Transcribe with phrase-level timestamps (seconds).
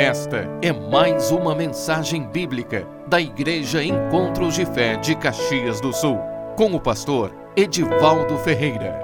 [0.00, 6.16] Esta é mais uma mensagem bíblica da Igreja Encontros de Fé de Caxias do Sul,
[6.56, 8.98] com o pastor Edivaldo Ferreira.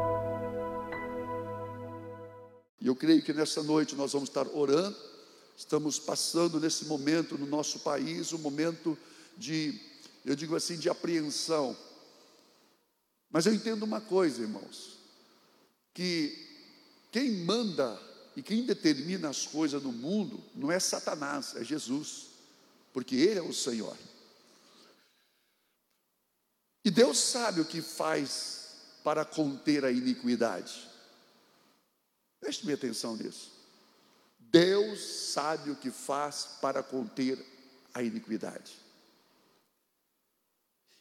[2.80, 4.96] Eu creio que nessa noite nós vamos estar orando.
[5.54, 8.96] Estamos passando nesse momento no nosso país um momento
[9.36, 9.78] de,
[10.24, 11.76] eu digo assim, de apreensão.
[13.30, 14.96] Mas eu entendo uma coisa, irmãos,
[15.92, 16.34] que
[17.12, 18.00] quem manda
[18.36, 22.26] e quem determina as coisas no mundo não é Satanás, é Jesus,
[22.92, 23.96] porque Ele é o Senhor.
[26.84, 30.86] E Deus sabe o que faz para conter a iniquidade.
[32.38, 33.52] Preste minha atenção nisso.
[34.38, 37.42] Deus sabe o que faz para conter
[37.94, 38.74] a iniquidade.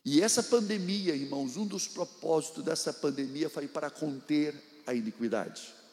[0.05, 4.55] E essa pandemia, irmãos, um dos propósitos dessa pandemia foi para conter
[4.88, 5.84] a iniquidade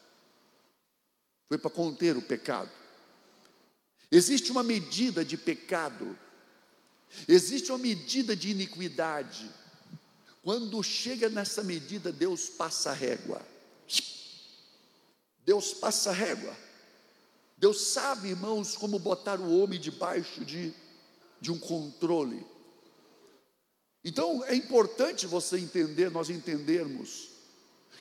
[1.52, 2.70] foi para conter o pecado.
[4.10, 6.18] Existe uma medida de pecado,
[7.28, 9.50] existe uma medida de iniquidade.
[10.42, 13.42] Quando chega nessa medida, Deus passa régua.
[15.44, 16.56] Deus passa régua.
[17.58, 20.72] Deus sabe, irmãos, como botar o homem debaixo de,
[21.38, 22.46] de um controle.
[24.02, 27.28] Então é importante você entender, nós entendermos,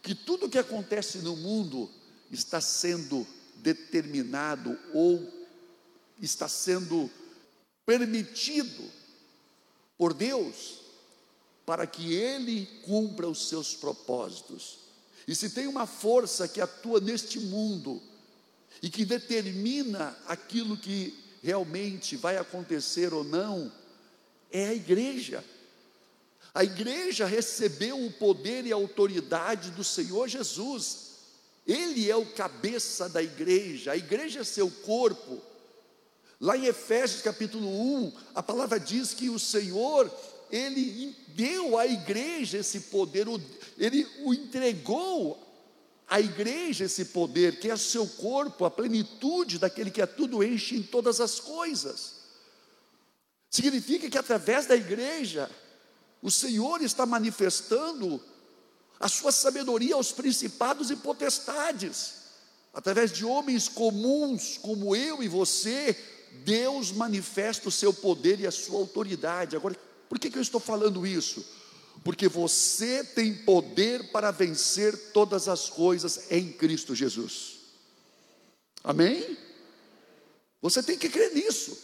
[0.02, 1.92] que tudo que acontece no mundo
[2.32, 3.28] está sendo
[3.62, 5.28] determinado ou
[6.22, 7.10] está sendo
[7.86, 8.84] permitido
[9.98, 10.80] por Deus
[11.66, 14.80] para que Ele cumpra os seus propósitos.
[15.28, 18.02] E se tem uma força que atua neste mundo
[18.82, 23.72] e que determina aquilo que realmente vai acontecer ou não,
[24.52, 25.44] é a igreja.
[26.54, 31.11] A igreja recebeu o poder e a autoridade do Senhor Jesus.
[31.66, 35.42] Ele é o cabeça da igreja, a igreja é seu corpo.
[36.40, 40.12] Lá em Efésios capítulo 1, a palavra diz que o Senhor,
[40.52, 43.28] ele deu à igreja esse poder,
[43.78, 45.40] ele o entregou
[46.10, 50.76] à igreja esse poder, que é seu corpo, a plenitude daquele que a tudo enche
[50.76, 52.22] em todas as coisas.
[53.50, 55.50] Significa que através da igreja,
[56.22, 58.22] o Senhor está manifestando
[59.02, 62.22] a sua sabedoria aos principados e potestades.
[62.72, 65.98] Através de homens comuns como eu e você,
[66.46, 69.56] Deus manifesta o seu poder e a sua autoridade.
[69.56, 69.76] Agora,
[70.08, 71.44] por que, que eu estou falando isso?
[72.04, 77.58] Porque você tem poder para vencer todas as coisas em Cristo Jesus.
[78.84, 79.36] Amém?
[80.62, 81.78] Você tem que crer nisso.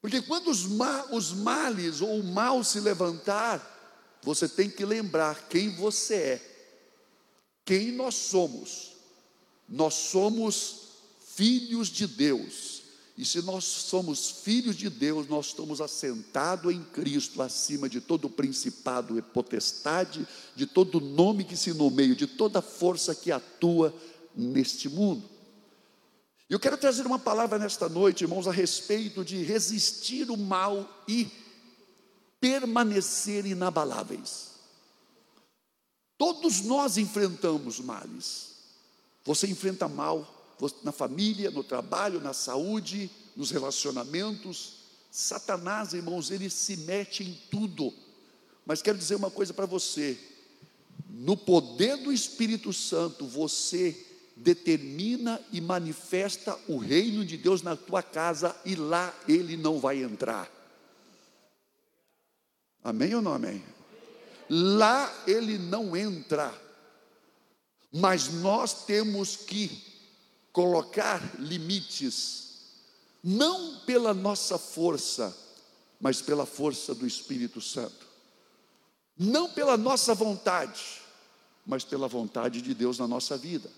[0.00, 3.79] Porque quando os, ma os males ou o mal se levantar,
[4.22, 6.50] você tem que lembrar quem você é,
[7.64, 8.92] quem nós somos.
[9.68, 10.88] Nós somos
[11.34, 12.80] filhos de Deus.
[13.16, 18.30] E se nós somos filhos de Deus, nós estamos assentados em Cristo, acima de todo
[18.30, 20.26] principado e potestade,
[20.56, 23.94] de todo nome que se nomeia, de toda força que atua
[24.34, 25.28] neste mundo.
[26.48, 31.30] Eu quero trazer uma palavra nesta noite, irmãos, a respeito de resistir o mal e
[32.40, 34.50] permanecer inabaláveis.
[36.16, 38.50] Todos nós enfrentamos males.
[39.24, 44.80] Você enfrenta mal na família, no trabalho, na saúde, nos relacionamentos.
[45.10, 47.92] Satanás, irmãos, ele se mete em tudo.
[48.66, 50.18] Mas quero dizer uma coisa para você:
[51.08, 58.02] no poder do Espírito Santo, você determina e manifesta o reino de Deus na tua
[58.02, 60.59] casa e lá ele não vai entrar.
[62.82, 63.62] Amém ou não amém?
[64.48, 66.52] Lá ele não entra,
[67.92, 69.82] mas nós temos que
[70.52, 72.50] colocar limites,
[73.22, 75.36] não pela nossa força,
[76.00, 78.08] mas pela força do Espírito Santo,
[79.16, 81.00] não pela nossa vontade,
[81.66, 83.70] mas pela vontade de Deus na nossa vida.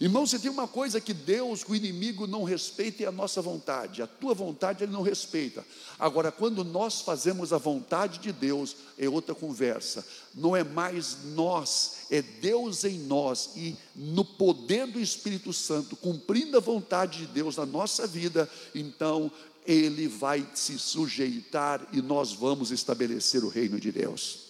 [0.00, 4.02] Irmão, você tem uma coisa que Deus, o inimigo não respeita é a nossa vontade.
[4.02, 5.64] A tua vontade ele não respeita.
[5.98, 10.04] Agora, quando nós fazemos a vontade de Deus, é outra conversa.
[10.34, 16.56] Não é mais nós, é Deus em nós e no poder do Espírito Santo, cumprindo
[16.56, 19.30] a vontade de Deus na nossa vida, então
[19.66, 24.40] ele vai se sujeitar e nós vamos estabelecer o reino de Deus.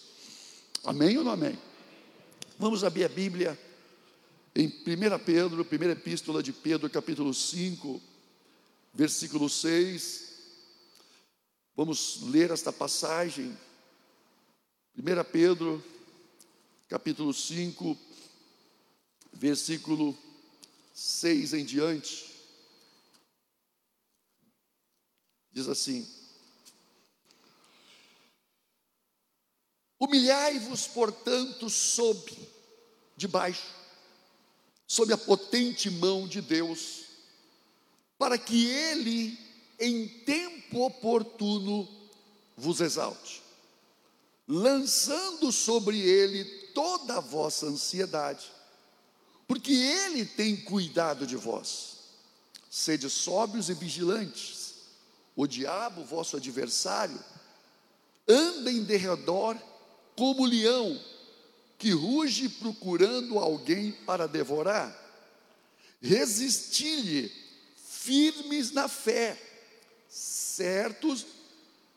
[0.83, 1.57] Amém ou não amém?
[2.57, 3.59] Vamos abrir a Bíblia
[4.55, 7.99] em 1 Pedro, primeira epístola de Pedro, capítulo 5,
[8.93, 10.31] versículo 6,
[11.75, 13.57] vamos ler esta passagem.
[14.95, 15.83] 1 Pedro,
[16.87, 17.97] capítulo 5,
[19.33, 20.15] versículo
[20.93, 22.31] 6 em diante.
[25.51, 26.07] Diz assim:
[29.99, 32.31] Humilhai-vos, portanto, sob,
[33.17, 33.82] debaixo,
[34.87, 37.03] sob a potente mão de Deus,
[38.17, 39.37] para que Ele,
[39.79, 41.87] em tempo oportuno,
[42.55, 43.41] vos exalte,
[44.47, 46.43] lançando sobre Ele
[46.73, 48.51] toda a vossa ansiedade,
[49.47, 51.93] porque Ele tem cuidado de vós.
[52.69, 54.73] Sede sóbrios e vigilantes.
[55.35, 57.19] O diabo, vosso adversário,
[58.27, 59.57] anda em derredor
[60.15, 60.99] como leão
[61.83, 64.97] que ruge procurando alguém para devorar.
[66.01, 67.29] Resisti-lhe
[67.75, 69.37] firmes na fé,
[70.07, 71.25] certos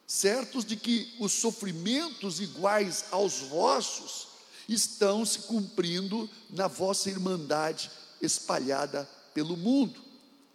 [0.08, 4.26] certos de que os sofrimentos iguais aos vossos
[4.68, 7.88] estão se cumprindo na vossa irmandade
[8.20, 10.02] espalhada pelo mundo.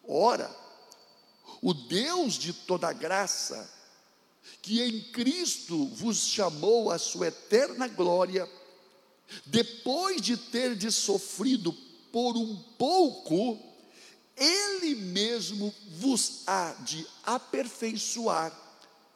[0.05, 0.53] Ora,
[1.61, 3.69] o Deus de toda graça,
[4.61, 8.49] que em Cristo vos chamou à sua eterna glória,
[9.45, 11.73] depois de ter de sofrido
[12.11, 13.59] por um pouco,
[14.35, 18.51] Ele mesmo vos há de aperfeiçoar,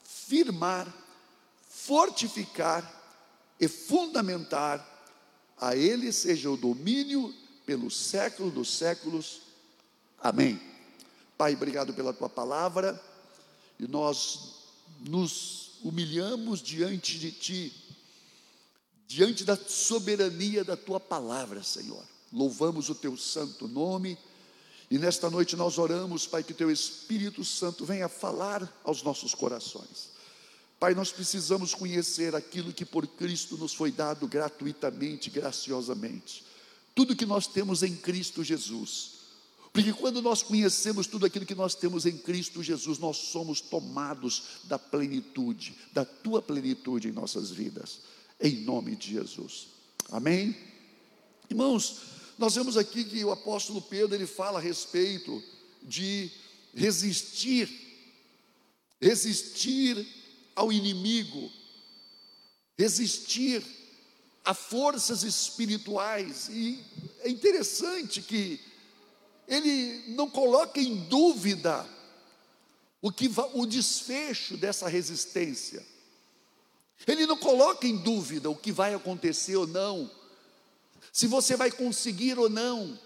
[0.03, 0.91] firmar,
[1.69, 3.03] fortificar
[3.59, 4.93] e fundamentar.
[5.57, 7.33] A Ele seja o domínio
[7.65, 9.41] pelo século dos séculos.
[10.19, 10.59] Amém.
[11.37, 13.01] Pai, obrigado pela tua palavra
[13.79, 14.55] e nós
[15.01, 17.84] nos humilhamos diante de Ti,
[19.07, 22.03] diante da soberania da Tua palavra, Senhor.
[22.31, 24.17] Louvamos o Teu santo nome
[24.89, 30.13] e nesta noite nós oramos, Pai, que Teu Espírito Santo venha falar aos nossos corações.
[30.79, 36.43] Pai, nós precisamos conhecer aquilo que por Cristo nos foi dado gratuitamente, graciosamente.
[36.93, 39.15] Tudo que nós temos em Cristo Jesus
[39.75, 44.61] porque quando nós conhecemos tudo aquilo que nós temos em Cristo Jesus, nós somos tomados
[44.63, 47.99] da plenitude, da tua plenitude em nossas vidas,
[48.39, 49.67] em nome de Jesus.
[50.11, 50.55] Amém?
[51.49, 52.01] Irmãos,
[52.37, 55.41] nós vemos aqui que o apóstolo Pedro ele fala a respeito
[55.81, 56.29] de
[56.73, 57.69] resistir,
[58.99, 60.05] resistir
[60.55, 61.51] ao inimigo,
[62.77, 63.63] resistir
[64.43, 66.83] a forças espirituais, e
[67.21, 68.59] é interessante que
[69.47, 71.87] ele não coloca em dúvida
[73.01, 75.85] o, que, o desfecho dessa resistência.
[77.07, 80.09] Ele não coloca em dúvida o que vai acontecer ou não,
[81.11, 82.99] se você vai conseguir ou não,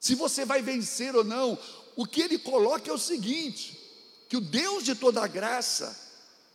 [0.00, 1.58] se você vai vencer ou não.
[1.94, 3.78] O que ele coloca é o seguinte:
[4.28, 5.96] que o Deus de toda a graça,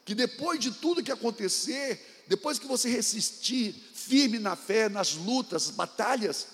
[0.06, 5.70] que depois de tudo que acontecer, depois que você resistir firme na fé, nas lutas,
[5.70, 6.48] batalhas,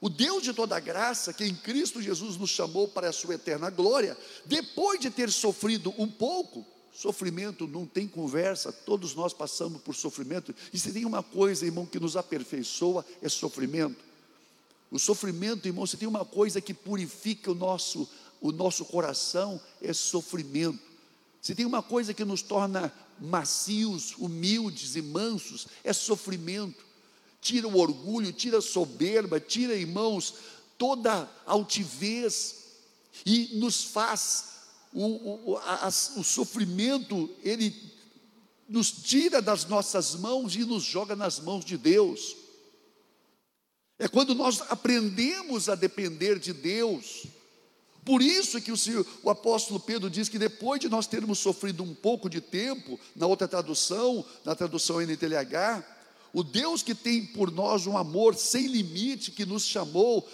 [0.00, 3.70] o Deus de toda graça, que em Cristo Jesus nos chamou para a sua eterna
[3.70, 9.94] glória, depois de ter sofrido um pouco, sofrimento não tem conversa, todos nós passamos por
[9.94, 14.04] sofrimento, e se tem uma coisa, irmão, que nos aperfeiçoa, é sofrimento.
[14.90, 18.08] O sofrimento, irmão, se tem uma coisa que purifica o nosso,
[18.40, 20.80] o nosso coração, é sofrimento.
[21.42, 26.86] Se tem uma coisa que nos torna macios, humildes e mansos, é sofrimento
[27.46, 30.34] tira o orgulho, tira a soberba, tira, irmãos,
[30.76, 32.56] toda altivez
[33.24, 34.55] e nos faz
[35.04, 37.74] o, o, a, o sofrimento, ele
[38.66, 42.34] nos tira das nossas mãos e nos joga nas mãos de Deus.
[43.98, 47.26] É quando nós aprendemos a depender de Deus.
[48.06, 48.76] Por isso que o,
[49.22, 53.26] o, apóstolo Pedro diz que depois de nós termos sofrido um pouco de tempo, na
[53.26, 55.84] outra tradução, na tradução NTLH,
[56.32, 60.26] o Deus que tem por nós um amor sem limite, que nos chamou,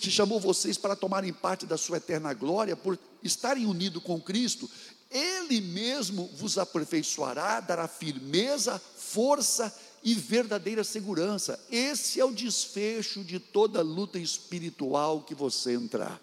[0.00, 4.70] que chamou vocês para tomarem parte da sua eterna glória, por estarem unidos com Cristo,
[5.10, 11.58] Ele mesmo vos aperfeiçoará, dará firmeza, força e verdadeira segurança.
[11.70, 16.20] Esse é o desfecho de toda luta espiritual que você entrar.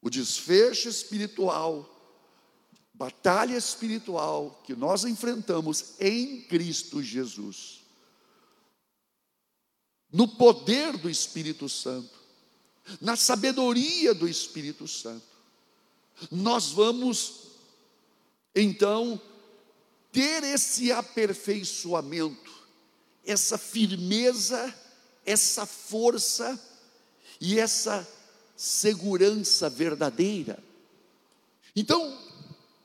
[0.00, 1.92] O desfecho espiritual
[2.96, 7.82] batalha espiritual que nós enfrentamos em Cristo Jesus,
[10.16, 12.16] no poder do Espírito Santo,
[13.02, 15.26] na sabedoria do Espírito Santo,
[16.30, 17.48] nós vamos
[18.54, 19.20] então
[20.10, 22.50] ter esse aperfeiçoamento,
[23.26, 24.74] essa firmeza,
[25.26, 26.58] essa força
[27.38, 28.08] e essa
[28.56, 30.58] segurança verdadeira.
[31.74, 32.18] Então,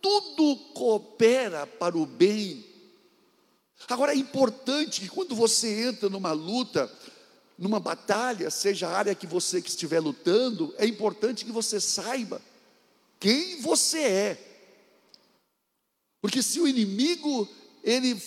[0.02, 2.66] tudo coopera para o bem.
[3.88, 6.92] Agora é importante que quando você entra numa luta,
[7.62, 12.42] numa batalha, seja a área que você que estiver lutando, é importante que você saiba
[13.20, 14.48] quem você é.
[16.20, 17.48] Porque se o inimigo
[17.84, 18.20] ele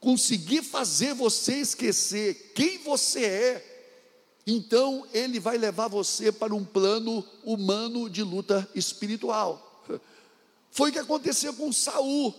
[0.00, 3.92] conseguir fazer você esquecer quem você é,
[4.46, 9.84] então ele vai levar você para um plano humano de luta espiritual.
[10.72, 12.34] Foi o que aconteceu com Saul.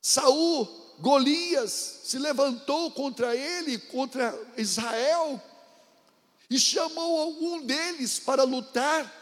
[0.00, 5.42] Saul, Golias se levantou contra ele, contra Israel,
[6.48, 9.12] e chamou algum deles para lutar.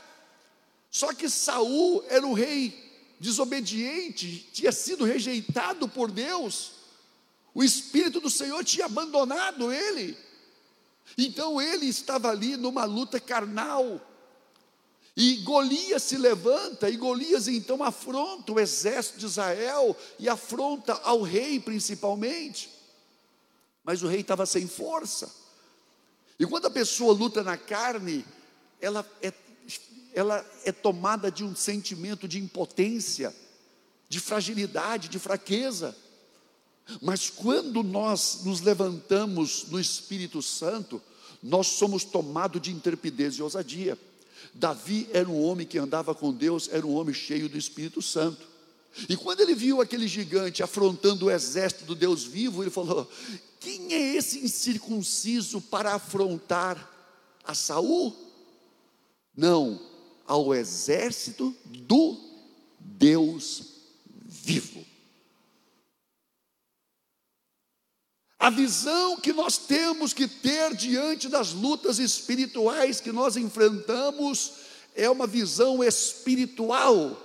[0.90, 2.84] Só que Saul era o rei
[3.18, 6.72] desobediente, tinha sido rejeitado por Deus.
[7.54, 10.16] O Espírito do Senhor tinha abandonado ele.
[11.16, 14.00] Então ele estava ali numa luta carnal.
[15.16, 21.22] E Golias se levanta, e Golias então afronta o exército de Israel e afronta ao
[21.22, 22.68] rei principalmente.
[23.84, 25.32] Mas o rei estava sem força.
[26.38, 28.24] E quando a pessoa luta na carne,
[28.80, 29.32] ela é,
[30.12, 33.32] ela é tomada de um sentimento de impotência,
[34.08, 35.96] de fragilidade, de fraqueza.
[37.00, 41.00] Mas quando nós nos levantamos no Espírito Santo,
[41.40, 43.96] nós somos tomados de intrepidez e ousadia.
[44.54, 48.46] Davi era um homem que andava com Deus, era um homem cheio do Espírito Santo.
[49.08, 53.10] E quando ele viu aquele gigante afrontando o exército do Deus vivo, ele falou:
[53.58, 56.90] Quem é esse incircunciso para afrontar
[57.42, 58.14] a Saul?
[59.36, 59.80] Não,
[60.26, 62.16] ao exército do
[62.78, 63.64] Deus
[64.24, 64.83] vivo.
[68.44, 74.52] A visão que nós temos que ter diante das lutas espirituais que nós enfrentamos
[74.94, 77.18] é uma visão espiritual.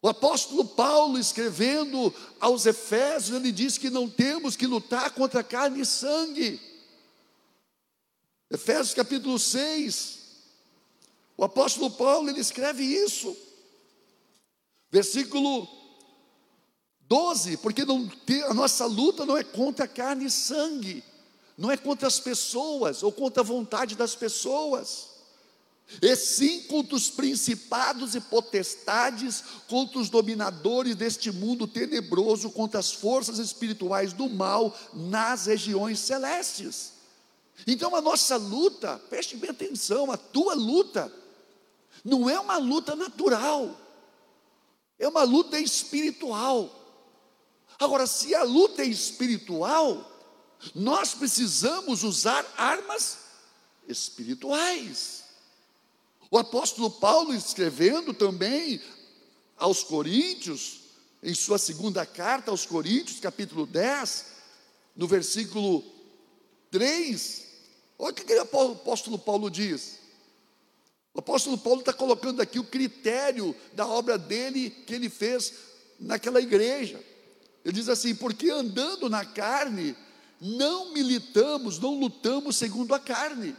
[0.00, 5.82] O apóstolo Paulo, escrevendo aos Efésios, ele diz que não temos que lutar contra carne
[5.82, 6.58] e sangue.
[8.50, 10.18] Efésios capítulo 6,
[11.36, 13.36] o apóstolo Paulo, ele escreve isso.
[14.90, 15.83] Versículo
[17.08, 18.10] 12, porque não
[18.48, 21.04] a nossa luta não é contra carne e sangue,
[21.56, 25.14] não é contra as pessoas ou contra a vontade das pessoas,
[26.00, 32.90] e sim contra os principados e potestades, contra os dominadores deste mundo tenebroso, contra as
[32.90, 36.94] forças espirituais do mal nas regiões celestes.
[37.66, 41.12] Então a nossa luta, preste bem atenção, a tua luta,
[42.04, 43.78] não é uma luta natural,
[44.98, 46.83] é uma luta espiritual.
[47.78, 50.10] Agora, se a luta é espiritual,
[50.74, 53.18] nós precisamos usar armas
[53.88, 55.24] espirituais.
[56.30, 58.80] O apóstolo Paulo, escrevendo também
[59.56, 60.80] aos Coríntios,
[61.22, 64.26] em sua segunda carta aos Coríntios, capítulo 10,
[64.96, 65.84] no versículo
[66.70, 67.46] 3,
[67.98, 69.98] olha o que o apóstolo Paulo diz.
[71.14, 75.54] O apóstolo Paulo está colocando aqui o critério da obra dele que ele fez
[76.00, 77.00] naquela igreja.
[77.64, 79.96] Ele diz assim: porque andando na carne,
[80.40, 83.56] não militamos, não lutamos segundo a carne.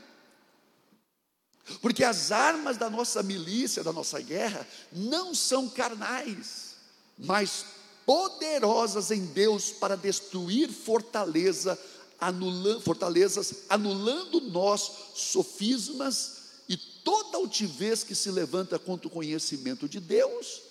[1.82, 6.76] Porque as armas da nossa milícia, da nossa guerra, não são carnais,
[7.18, 7.66] mas
[8.06, 11.80] poderosas em Deus para destruir fortaleza,
[12.20, 20.00] anula, fortalezas, anulando nós sofismas e toda altivez que se levanta contra o conhecimento de
[20.00, 20.65] Deus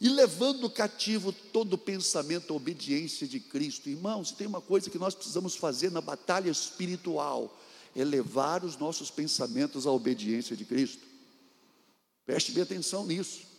[0.00, 3.90] e levando cativo todo pensamento à obediência de Cristo.
[3.90, 7.54] Irmãos, tem uma coisa que nós precisamos fazer na batalha espiritual:
[7.94, 11.06] é levar os nossos pensamentos à obediência de Cristo.
[12.24, 13.50] Preste bem atenção nisso.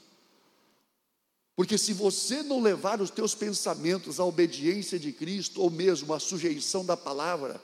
[1.55, 6.19] Porque se você não levar os teus pensamentos à obediência de Cristo, ou mesmo à
[6.19, 7.61] sujeição da palavra,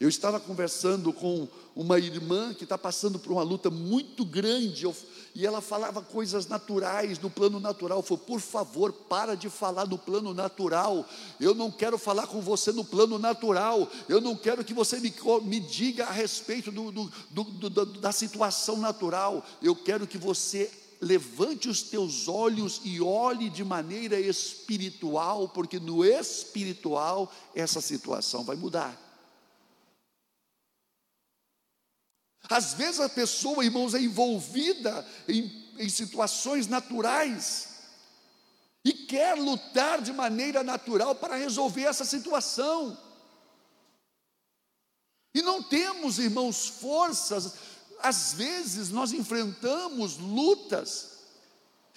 [0.00, 4.86] eu estava conversando com uma irmã que está passando por uma luta muito grande,
[5.34, 7.98] e ela falava coisas naturais, no plano natural.
[7.98, 11.08] Eu falei, por favor, para de falar no plano natural.
[11.40, 13.90] Eu não quero falar com você no plano natural.
[14.08, 18.76] Eu não quero que você me, me diga a respeito do, do, do, da situação
[18.76, 19.44] natural.
[19.60, 20.70] Eu quero que você
[21.00, 28.56] levante os teus olhos e olhe de maneira espiritual, porque no espiritual essa situação vai
[28.56, 29.00] mudar.
[32.54, 37.70] Às vezes a pessoa, irmãos, é envolvida em, em situações naturais
[38.84, 42.96] e quer lutar de maneira natural para resolver essa situação.
[45.34, 47.54] E não temos, irmãos, forças,
[47.98, 51.24] às vezes nós enfrentamos lutas,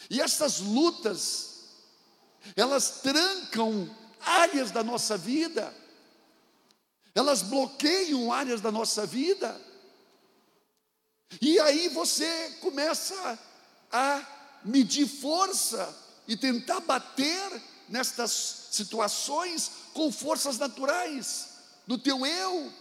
[0.10, 1.66] e essas lutas,
[2.56, 5.72] elas trancam áreas da nossa vida,
[7.14, 9.67] elas bloqueiam áreas da nossa vida.
[11.42, 13.40] E aí você começa
[13.92, 14.22] a
[14.64, 15.96] medir força
[16.28, 21.50] e tentar bater nestas situações com forças naturais
[21.86, 22.72] do teu eu,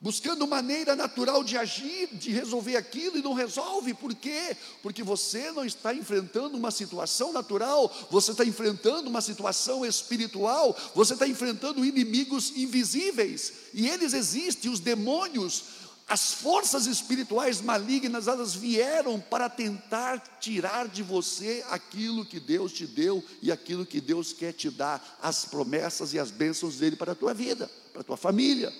[0.00, 3.94] buscando maneira natural de agir, de resolver aquilo e não resolve.
[3.94, 4.56] Por quê?
[4.82, 11.14] Porque você não está enfrentando uma situação natural, você está enfrentando uma situação espiritual, você
[11.14, 15.64] está enfrentando inimigos invisíveis, e eles existem, os demônios,
[16.08, 22.86] as forças espirituais malignas, elas vieram para tentar tirar de você aquilo que Deus te
[22.86, 27.12] deu e aquilo que Deus quer te dar, as promessas e as bênçãos dele para
[27.12, 28.72] a tua vida, para a tua família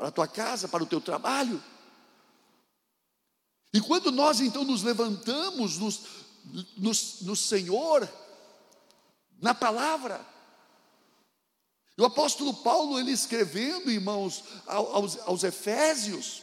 [0.00, 1.62] para a tua casa, para o teu trabalho.
[3.70, 5.90] E quando nós então nos levantamos no,
[6.78, 8.08] no, no Senhor,
[9.42, 10.26] na palavra,
[11.98, 16.42] o apóstolo Paulo, ele escrevendo, irmãos, aos, aos Efésios,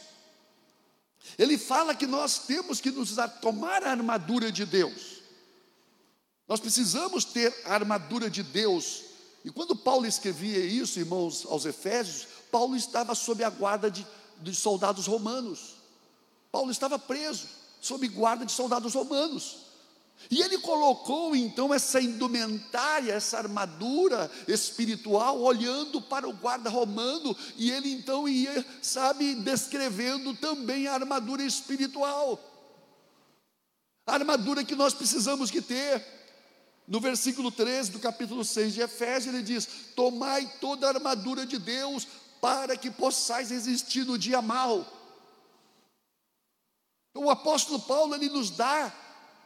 [1.36, 5.18] ele fala que nós temos que nos tomar a armadura de Deus.
[6.46, 9.02] Nós precisamos ter a armadura de Deus.
[9.44, 14.06] E quando Paulo escrevia isso, irmãos, aos Efésios, Paulo estava sob a guarda de,
[14.40, 15.76] de soldados romanos.
[16.50, 17.46] Paulo estava preso,
[17.80, 19.67] sob guarda de soldados romanos.
[20.30, 27.70] E ele colocou então essa indumentária, essa armadura espiritual, olhando para o guarda romano, e
[27.70, 32.38] ele então ia, sabe, descrevendo também a armadura espiritual.
[34.06, 36.04] A armadura que nós precisamos que ter.
[36.86, 41.58] No versículo 13 do capítulo 6 de Efésios, ele diz: Tomai toda a armadura de
[41.58, 42.06] Deus
[42.40, 44.86] para que possais resistir no dia mal.
[47.14, 48.92] O apóstolo Paulo ele nos dá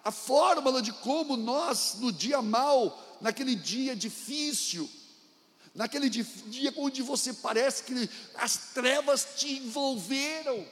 [0.04, 4.90] a fórmula de como nós, no dia mal, naquele dia difícil,
[5.74, 10.66] naquele dia onde você parece que as trevas te envolveram,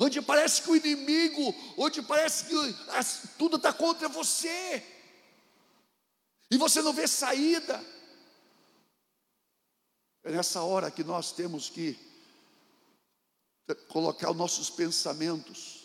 [0.00, 4.84] onde parece que o inimigo, onde parece que as, tudo está contra você,
[6.50, 7.82] e você não vê saída,
[10.24, 11.98] é nessa hora que nós temos que
[13.88, 15.81] colocar os nossos pensamentos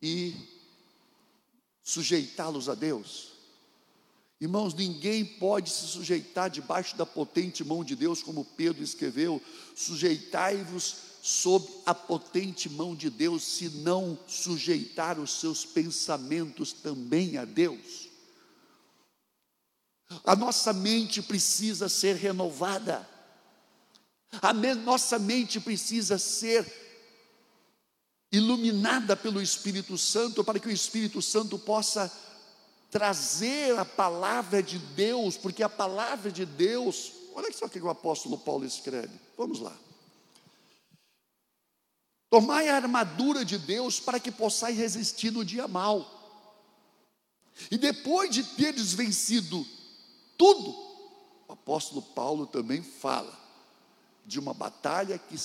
[0.00, 0.34] e
[1.82, 3.32] sujeitá-los a Deus.
[4.40, 9.42] Irmãos, ninguém pode se sujeitar debaixo da potente mão de Deus, como Pedro escreveu:
[9.74, 17.44] sujeitai-vos sob a potente mão de Deus, se não sujeitar os seus pensamentos também a
[17.44, 18.08] Deus.
[20.24, 23.06] A nossa mente precisa ser renovada.
[24.40, 26.87] A nossa mente precisa ser
[28.30, 32.12] iluminada pelo Espírito Santo, para que o Espírito Santo possa
[32.90, 37.90] trazer a palavra de Deus, porque a palavra de Deus, olha só o que o
[37.90, 39.76] apóstolo Paulo escreve, vamos lá.
[42.30, 46.14] Tomai a armadura de Deus para que possais resistir no dia mal.
[47.70, 49.66] E depois de teres vencido
[50.36, 50.70] tudo,
[51.48, 53.36] o apóstolo Paulo também fala:
[54.26, 55.36] de uma batalha que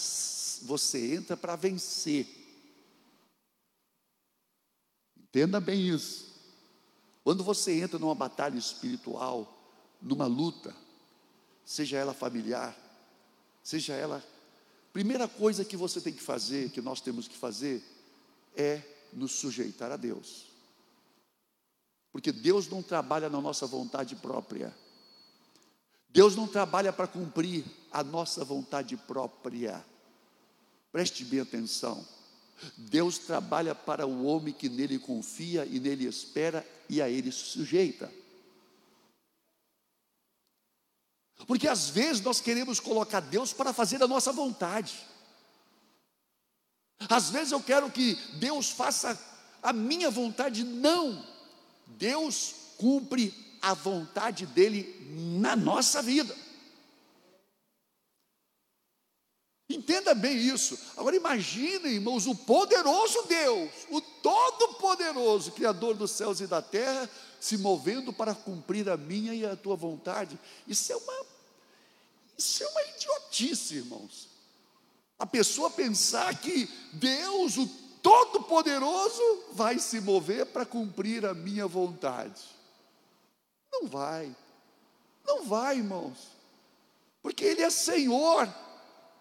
[0.63, 2.42] você entra para vencer.
[5.33, 6.31] Entenda bem isso.
[7.23, 9.51] Quando você entra numa batalha espiritual,
[9.99, 10.75] numa luta,
[11.65, 12.77] seja ela familiar,
[13.63, 14.23] seja ela.
[14.91, 17.83] Primeira coisa que você tem que fazer, que nós temos que fazer,
[18.55, 20.45] é nos sujeitar a Deus.
[22.11, 24.71] Porque Deus não trabalha na nossa vontade própria.
[26.09, 29.83] Deus não trabalha para cumprir a nossa vontade própria.
[30.91, 32.05] Preste bem atenção.
[32.77, 37.45] Deus trabalha para o homem que nele confia e nele espera e a ele se
[37.45, 38.11] sujeita.
[41.45, 45.05] Porque às vezes nós queremos colocar Deus para fazer a nossa vontade.
[47.09, 49.19] Às vezes eu quero que Deus faça
[49.61, 51.25] a minha vontade, não.
[51.85, 54.95] Deus cumpre a vontade dele
[55.39, 56.35] na nossa vida.
[59.69, 60.77] Entenda bem isso.
[60.97, 67.57] Agora imagine, irmãos, o poderoso Deus, o todo-poderoso, Criador dos céus e da terra, se
[67.57, 70.37] movendo para cumprir a minha e a tua vontade.
[70.67, 71.25] Isso é uma,
[72.37, 74.29] isso é uma idiotice, irmãos.
[75.17, 77.67] A pessoa pensar que Deus, o
[78.01, 82.41] Todo-Poderoso, vai se mover para cumprir a minha vontade.
[83.71, 84.35] Não vai.
[85.25, 86.17] Não vai, irmãos.
[87.21, 88.53] Porque Ele é Senhor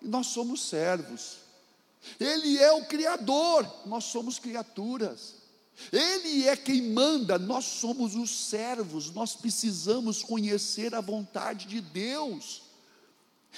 [0.05, 1.39] nós somos servos.
[2.19, 5.43] Ele é o Criador, nós somos criaturas.
[5.91, 12.63] Ele é quem manda, nós somos os servos, nós precisamos conhecer a vontade de Deus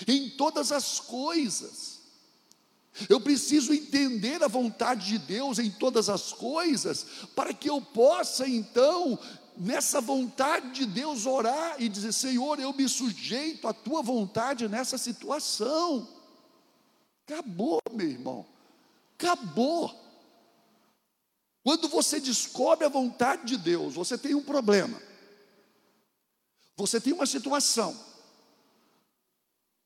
[0.07, 2.01] em todas as coisas.
[3.09, 8.49] Eu preciso entender a vontade de Deus em todas as coisas, para que eu possa
[8.49, 9.19] então,
[9.57, 14.97] nessa vontade de Deus, orar e dizer: Senhor, eu me sujeito à tua vontade nessa
[14.97, 16.09] situação.
[17.27, 18.47] Acabou, meu irmão,
[19.15, 19.95] acabou.
[21.63, 25.01] Quando você descobre a vontade de Deus, você tem um problema,
[26.77, 27.99] você tem uma situação,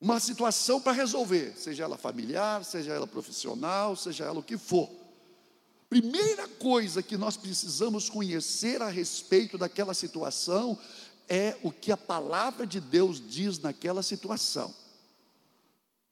[0.00, 4.90] uma situação para resolver, seja ela familiar, seja ela profissional, seja ela o que for.
[5.88, 10.76] Primeira coisa que nós precisamos conhecer a respeito daquela situação
[11.28, 14.74] é o que a palavra de Deus diz naquela situação.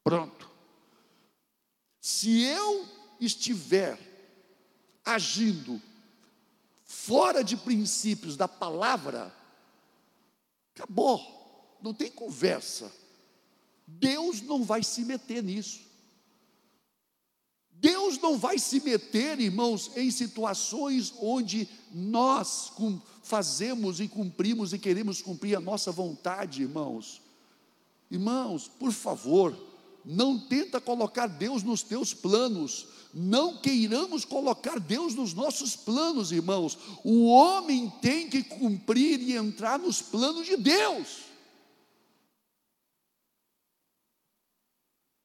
[0.03, 0.56] Pronto.
[2.07, 2.87] Se eu
[3.19, 3.99] estiver
[5.03, 5.81] agindo
[6.85, 9.35] fora de princípios da palavra,
[10.73, 12.89] acabou, não tem conversa.
[13.85, 15.81] Deus não vai se meter nisso.
[17.71, 22.71] Deus não vai se meter, irmãos, em situações onde nós
[23.21, 27.21] fazemos e cumprimos e queremos cumprir a nossa vontade, irmãos.
[28.09, 29.66] Irmãos, por favor,
[30.09, 32.87] não tenta colocar Deus nos teus planos.
[33.13, 36.77] Não queiramos colocar Deus nos nossos planos, irmãos.
[37.03, 41.25] O homem tem que cumprir e entrar nos planos de Deus.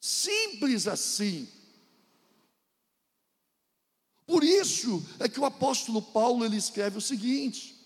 [0.01, 1.49] Simples assim.
[4.27, 7.77] Por isso é que o apóstolo Paulo ele escreve o seguinte: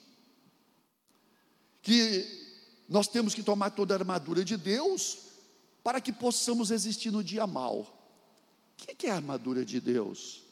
[1.83, 2.25] que
[2.89, 5.26] nós temos que tomar toda a armadura de Deus
[5.87, 7.77] para que possamos existir no dia mal.
[7.79, 10.42] O que é a armadura de Deus?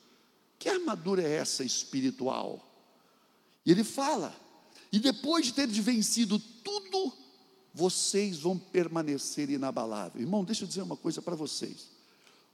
[0.60, 2.64] Que armadura é essa espiritual?
[3.66, 4.32] E ele fala,
[4.92, 7.12] e depois de ter vencido tudo,
[7.74, 10.24] vocês vão permanecer inabaláveis.
[10.24, 11.88] Irmão, deixa eu dizer uma coisa para vocês.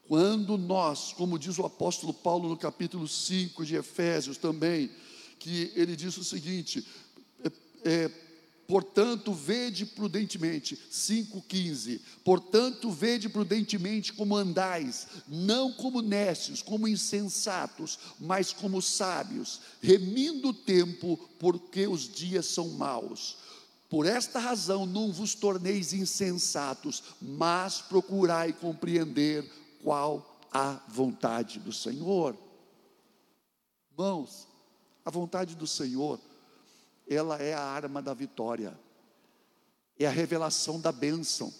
[0.08, 4.90] Quando nós, como diz o apóstolo Paulo no capítulo 5 de Efésios também,
[5.38, 6.88] que ele diz o seguinte:
[7.44, 7.52] é,
[7.84, 8.10] é,
[8.70, 18.52] portanto, vede prudentemente, 5,15, portanto, vede prudentemente como andais, não como nécios, como insensatos, mas
[18.52, 23.38] como sábios, remindo o tempo, porque os dias são maus.
[23.88, 29.50] Por esta razão não vos torneis insensatos, mas procurai compreender
[29.82, 32.36] qual a vontade do Senhor.
[33.90, 34.46] Irmãos,
[35.04, 36.20] a vontade do Senhor,
[37.10, 38.78] ela é a arma da vitória,
[39.98, 41.52] é a revelação da bênção.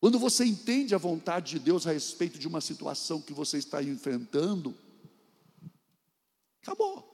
[0.00, 3.82] Quando você entende a vontade de Deus a respeito de uma situação que você está
[3.82, 4.74] enfrentando,
[6.60, 7.07] acabou.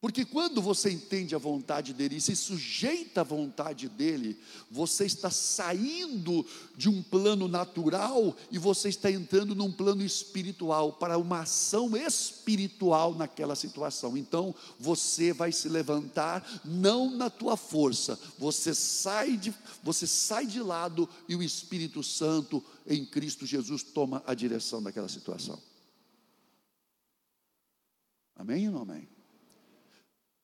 [0.00, 5.30] Porque quando você entende a vontade dele e se sujeita à vontade dele, você está
[5.30, 11.94] saindo de um plano natural e você está entrando num plano espiritual, para uma ação
[11.94, 14.16] espiritual naquela situação.
[14.16, 20.62] Então, você vai se levantar não na tua força, você sai de, você sai de
[20.62, 25.60] lado e o Espírito Santo em Cristo Jesus toma a direção daquela situação.
[28.34, 29.19] Amém ou não amém?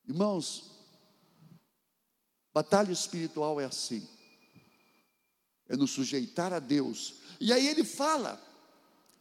[0.09, 0.71] Irmãos,
[2.55, 4.07] batalha espiritual é assim,
[5.69, 7.15] é nos sujeitar a Deus.
[7.41, 8.41] E aí ele fala: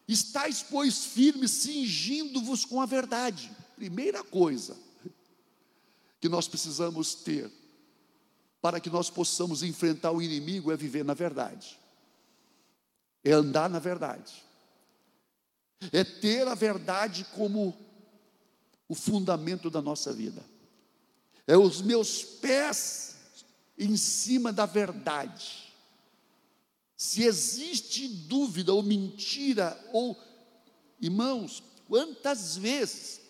[0.07, 3.51] estáis, pois, firmes, cingindo-vos com a verdade.
[3.75, 4.77] Primeira coisa
[6.21, 7.51] que nós precisamos ter
[8.61, 11.79] para que nós possamos enfrentar o inimigo é viver na verdade,
[13.23, 14.43] é andar na verdade,
[15.91, 17.75] é ter a verdade como
[18.87, 20.54] o fundamento da nossa vida
[21.47, 23.15] é os meus pés
[23.77, 25.73] em cima da verdade.
[26.97, 30.17] Se existe dúvida ou mentira, ou,
[30.99, 33.21] irmãos, quantas vezes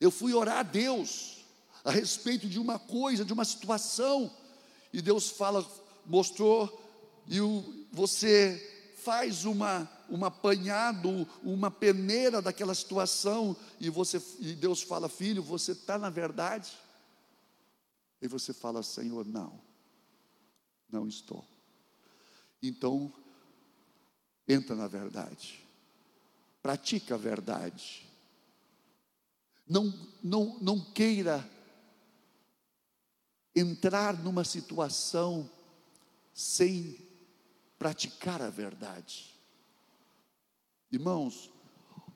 [0.00, 1.44] eu fui orar a Deus
[1.84, 4.34] a respeito de uma coisa, de uma situação,
[4.92, 5.66] e Deus fala,
[6.06, 6.82] mostrou,
[7.26, 14.82] e o, você faz uma, um apanhado, uma peneira daquela situação, e, você, e Deus
[14.82, 16.76] fala, filho, você está na verdade?
[18.20, 19.60] E você fala, Senhor, não,
[20.90, 21.44] não estou.
[22.62, 23.12] Então,
[24.46, 25.64] entra na verdade,
[26.60, 28.06] pratica a verdade.
[29.66, 31.48] Não, não, não queira
[33.54, 35.48] entrar numa situação
[36.34, 36.98] sem
[37.78, 39.39] praticar a verdade.
[40.92, 41.50] Irmãos,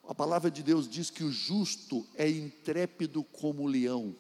[0.07, 4.15] a palavra de Deus diz que o justo é intrépido como o leão.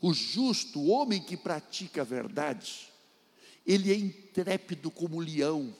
[0.00, 2.92] O justo, o homem que pratica a verdade,
[3.66, 5.74] ele é intrépido como leão,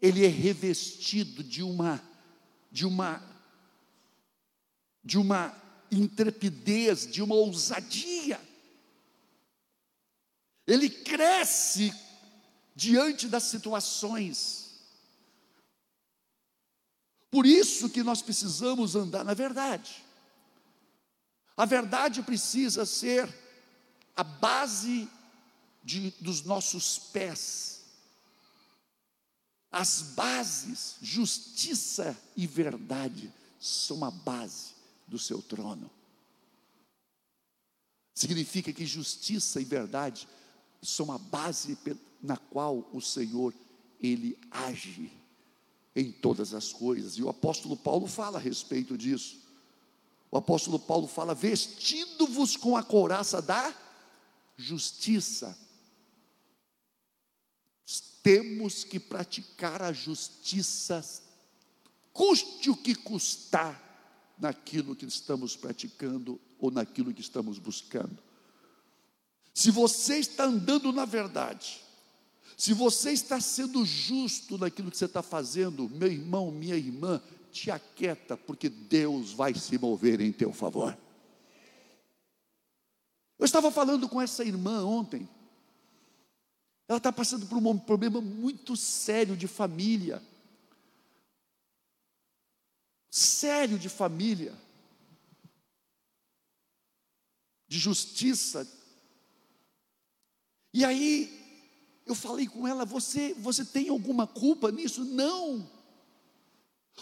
[0.00, 2.02] ele é revestido de uma,
[2.70, 3.22] de uma,
[5.02, 8.40] de uma intrepidez, de uma ousadia.
[10.66, 11.92] Ele cresce
[12.74, 14.63] diante das situações.
[17.34, 20.04] Por isso que nós precisamos andar na verdade.
[21.56, 23.28] A verdade precisa ser
[24.14, 25.10] a base
[25.82, 27.86] de, dos nossos pés.
[29.68, 34.74] As bases, justiça e verdade, são a base
[35.08, 35.90] do seu trono.
[38.14, 40.28] Significa que justiça e verdade
[40.80, 41.76] são a base
[42.22, 43.52] na qual o Senhor
[44.00, 45.23] ele age
[45.94, 47.14] em todas as coisas.
[47.14, 49.38] E o apóstolo Paulo fala a respeito disso.
[50.30, 53.74] O apóstolo Paulo fala: vestindo-vos com a couraça da
[54.56, 55.56] justiça.
[58.22, 61.04] Temos que praticar a justiça,
[62.10, 63.84] custe o que custar,
[64.38, 68.18] naquilo que estamos praticando ou naquilo que estamos buscando.
[69.52, 71.83] Se você está andando na verdade,
[72.56, 77.70] se você está sendo justo naquilo que você está fazendo, meu irmão, minha irmã, te
[77.70, 80.96] aquieta, porque Deus vai se mover em teu favor.
[83.38, 85.28] Eu estava falando com essa irmã ontem.
[86.86, 90.22] Ela está passando por um problema muito sério de família.
[93.10, 94.54] Sério de família.
[97.66, 98.68] De justiça.
[100.72, 101.43] E aí,
[102.06, 105.04] eu falei com ela: você, você tem alguma culpa nisso?
[105.04, 105.68] Não.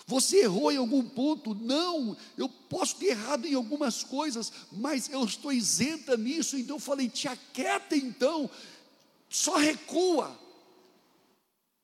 [0.06, 1.54] Você errou em algum ponto?
[1.54, 6.56] Não, eu posso ter errado em algumas coisas, mas eu estou isenta nisso.
[6.56, 8.48] Então eu falei: te aquieta então,
[9.28, 10.38] só recua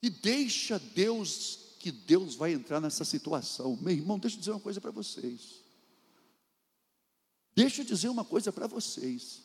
[0.03, 3.77] e deixa Deus, que Deus vai entrar nessa situação.
[3.81, 5.63] Meu irmão, deixa eu dizer uma coisa para vocês.
[7.55, 9.43] Deixa eu dizer uma coisa para vocês.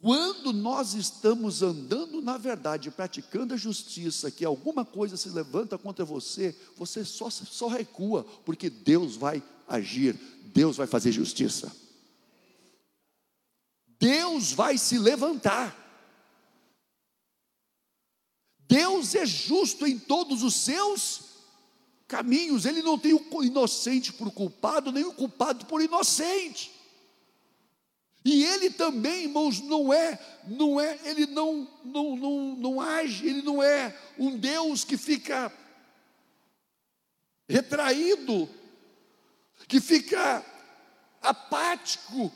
[0.00, 6.04] Quando nós estamos andando na verdade, praticando a justiça, que alguma coisa se levanta contra
[6.04, 10.14] você, você só, só recua, porque Deus vai agir,
[10.52, 11.74] Deus vai fazer justiça.
[13.98, 15.84] Deus vai se levantar.
[18.68, 21.22] Deus é justo em todos os seus
[22.06, 26.75] caminhos, Ele não tem o inocente por culpado, nem o culpado por inocente.
[28.26, 33.40] E ele também, irmãos, não é, não é, ele não, não, não, não age, ele
[33.40, 35.52] não é um Deus que fica
[37.48, 38.50] retraído,
[39.68, 40.44] que fica
[41.22, 42.32] apático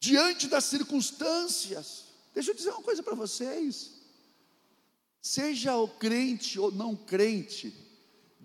[0.00, 2.06] diante das circunstâncias.
[2.32, 4.00] Deixa eu dizer uma coisa para vocês.
[5.20, 7.70] Seja o crente ou não crente,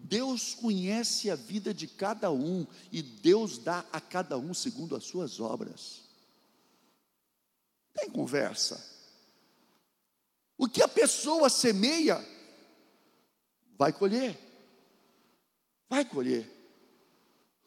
[0.04, 5.06] Deus conhece a vida de cada um e Deus dá a cada um segundo as
[5.06, 6.04] suas obras.
[7.94, 8.86] Tem conversa.
[10.58, 12.24] O que a pessoa semeia,
[13.78, 14.38] vai colher.
[15.90, 16.53] Vai colher.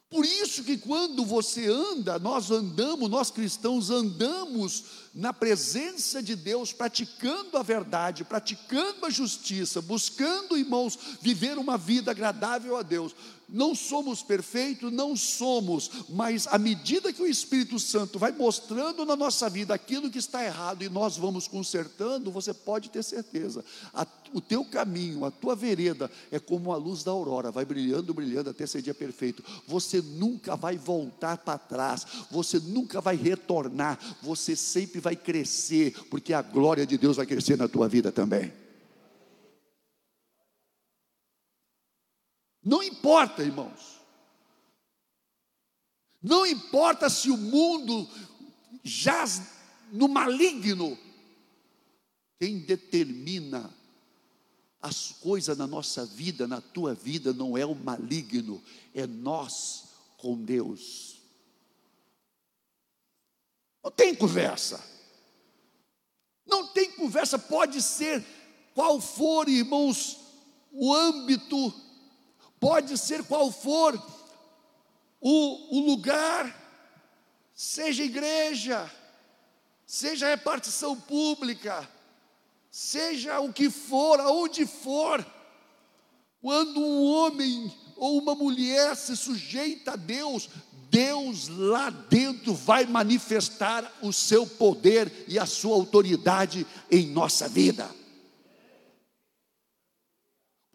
[0.08, 6.72] Por isso que quando você anda, nós andamos, nós cristãos andamos na presença de Deus,
[6.72, 13.16] praticando a verdade, praticando a justiça, buscando, irmãos, viver uma vida agradável a Deus.
[13.48, 19.14] Não somos perfeitos, não somos, mas à medida que o Espírito Santo vai mostrando na
[19.14, 24.04] nossa vida aquilo que está errado e nós vamos consertando, você pode ter certeza, a,
[24.32, 28.50] o teu caminho, a tua vereda é como a luz da aurora, vai brilhando, brilhando
[28.50, 29.44] até ser dia perfeito.
[29.66, 36.32] Você nunca vai voltar para trás, você nunca vai retornar, você sempre vai crescer, porque
[36.32, 38.65] a glória de Deus vai crescer na tua vida também.
[42.66, 44.00] Não importa, irmãos.
[46.20, 48.10] Não importa se o mundo
[48.82, 49.40] jaz
[49.92, 50.98] no maligno.
[52.40, 53.72] Quem determina
[54.82, 58.60] as coisas na nossa vida, na tua vida, não é o maligno,
[58.92, 59.84] é nós
[60.18, 61.18] com Deus.
[63.84, 64.84] Não tem conversa.
[66.44, 68.26] Não tem conversa, pode ser
[68.74, 70.18] qual for, irmãos,
[70.72, 71.85] o âmbito
[72.60, 73.94] pode ser qual for
[75.20, 76.54] o, o lugar,
[77.54, 78.90] seja igreja,
[79.86, 81.88] seja repartição pública,
[82.70, 85.24] seja o que for, aonde for,
[86.40, 90.48] quando um homem ou uma mulher se sujeita a Deus,
[90.90, 97.90] Deus lá dentro vai manifestar o seu poder e a sua autoridade em nossa vida.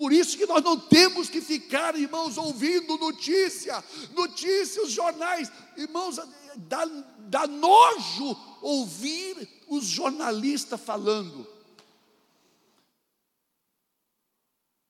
[0.01, 3.83] Por isso que nós não temos que ficar, irmãos, ouvindo notícia,
[4.15, 5.51] notícias, jornais.
[5.77, 6.19] Irmãos,
[6.55, 6.85] dá,
[7.29, 11.47] dá nojo ouvir os jornalistas falando.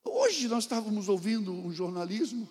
[0.02, 2.48] Hoje nós estávamos ouvindo um jornalismo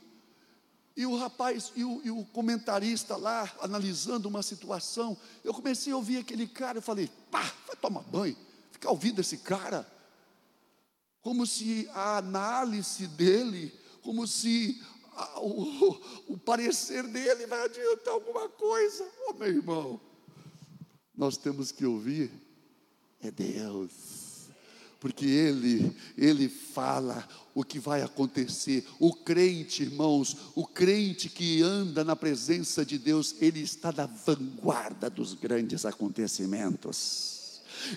[0.96, 5.18] e o rapaz e o, e o, comentarista lá analisando uma situação.
[5.44, 8.38] Eu comecei a ouvir aquele cara, eu falei, pá, vai tomar banho,
[8.72, 9.84] ficar ouvindo esse cara
[11.22, 14.82] como se a análise dele, como se
[15.16, 19.08] a, o, o, parecer dele vai adiantar alguma coisa.
[19.28, 20.02] Oh, meu irmão,
[21.16, 22.32] nós temos que ouvir
[23.22, 24.50] é Deus.
[25.00, 28.86] Porque ele, ele fala o que vai acontecer.
[29.00, 35.10] O crente, irmãos, o crente que anda na presença de Deus, ele está na vanguarda
[35.10, 37.41] dos grandes acontecimentos.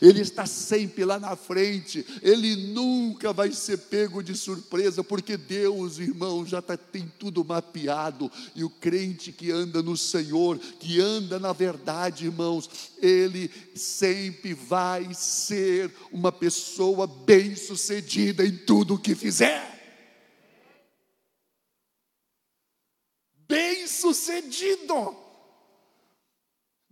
[0.01, 5.99] Ele está sempre lá na frente, ele nunca vai ser pego de surpresa, porque Deus,
[5.99, 11.39] irmão, já tá, tem tudo mapeado, e o crente que anda no Senhor, que anda
[11.39, 12.69] na verdade, irmãos,
[13.01, 19.75] ele sempre vai ser uma pessoa bem-sucedida em tudo o que fizer.
[23.47, 25.24] Bem-sucedido.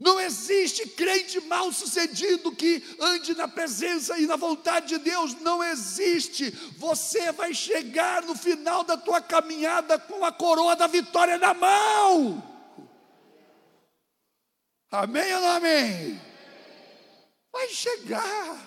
[0.03, 5.63] Não existe crente mal sucedido que ande na presença e na vontade de Deus, não
[5.63, 6.51] existe.
[6.77, 12.43] Você vai chegar no final da tua caminhada com a coroa da vitória na mão.
[14.91, 16.21] Amém ou não amém?
[17.53, 18.61] Vai chegar.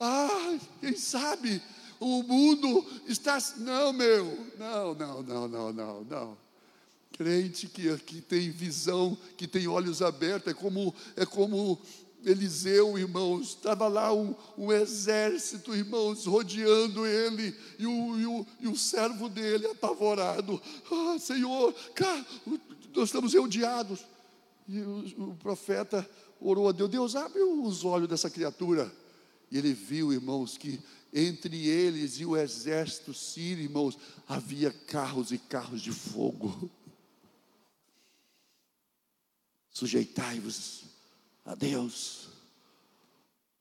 [0.00, 1.62] Ah, quem sabe
[2.00, 3.36] o mundo está.
[3.58, 4.24] Não, meu,
[4.56, 6.47] não, não, não, não, não, não.
[7.18, 11.76] Crente que, que tem visão, que tem olhos abertos, é como, é como
[12.24, 18.68] Eliseu, irmãos, estava lá um, um, exército, irmãos, rodeando ele, e o, e o, e
[18.68, 20.62] o servo dele apavorado.
[20.90, 21.74] Ah, Senhor,
[22.94, 24.06] nós estamos rodeados.
[24.68, 26.08] E o, o, profeta
[26.40, 28.92] orou a Deus: Deus, abre os olhos dessa criatura.
[29.50, 30.78] E ele viu, irmãos, que
[31.12, 36.70] entre eles e o exército sírio, irmãos, havia carros e carros de fogo.
[39.78, 40.86] Sujeitai-vos
[41.44, 42.30] a Deus,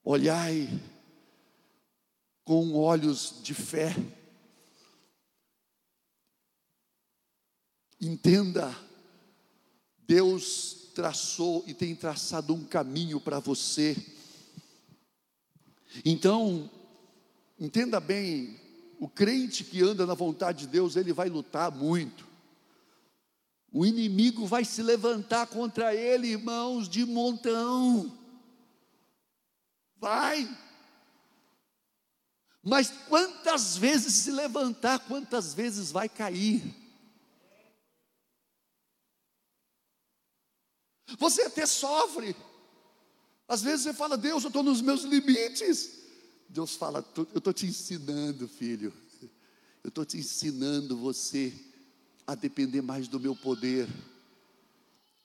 [0.03, 0.67] olhai
[2.43, 3.95] com olhos de fé,
[8.01, 8.75] entenda,
[10.07, 13.95] Deus traçou e tem traçado um caminho para você.
[16.03, 16.67] Então,
[17.59, 18.59] entenda bem,
[18.99, 22.26] o crente que anda na vontade de Deus, ele vai lutar muito.
[23.71, 28.17] O inimigo vai se levantar contra ele, irmãos, de montão.
[29.97, 30.47] Vai.
[32.63, 36.75] Mas quantas vezes se levantar, quantas vezes vai cair?
[41.17, 42.35] Você até sofre.
[43.47, 45.97] Às vezes você fala, Deus, eu estou nos meus limites.
[46.49, 48.93] Deus fala, eu estou te ensinando, filho.
[49.83, 51.53] Eu estou te ensinando você
[52.27, 53.87] a depender mais do meu poder.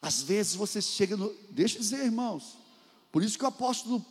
[0.01, 1.35] Às vezes você chega no.
[1.51, 2.57] Deixa eu dizer, irmãos.
[3.11, 4.05] Por isso que o apóstolo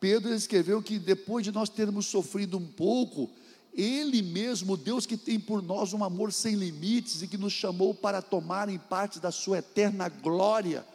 [0.00, 3.28] Pedro escreveu que depois de nós termos sofrido um pouco,
[3.74, 7.94] Ele mesmo, Deus que tem por nós um amor sem limites e que nos chamou
[7.94, 10.86] para tomar em parte da Sua eterna glória,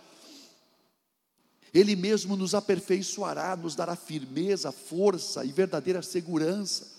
[1.73, 6.90] Ele mesmo nos aperfeiçoará, nos dará firmeza, força e verdadeira segurança.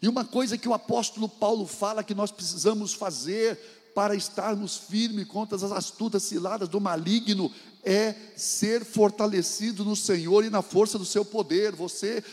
[0.00, 3.58] E uma coisa que o apóstolo Paulo fala que nós precisamos fazer
[3.94, 7.52] para estarmos firmes contra as astutas ciladas do maligno
[7.82, 11.72] é ser fortalecido no Senhor e na força do seu poder.
[11.72, 12.24] Você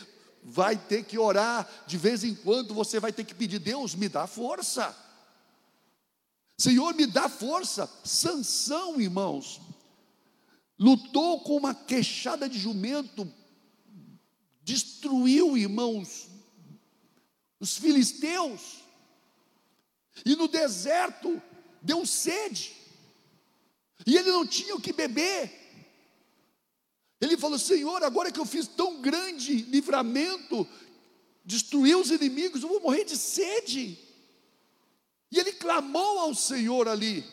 [0.42, 4.08] vai ter que orar de vez em quando, você vai ter que pedir: Deus, me
[4.08, 4.96] dá força.
[6.56, 7.90] Senhor, me dá força.
[8.04, 9.60] Sansão, irmãos,
[10.78, 13.30] lutou com uma queixada de jumento,
[14.62, 16.29] destruiu, irmãos,
[17.60, 18.80] os filisteus,
[20.24, 21.40] e no deserto
[21.82, 22.74] deu sede,
[24.06, 25.58] e ele não tinha o que beber.
[27.20, 30.66] Ele falou: Senhor, agora que eu fiz tão grande livramento,
[31.44, 33.98] destruiu os inimigos, eu vou morrer de sede.
[35.30, 37.24] E ele clamou ao Senhor ali,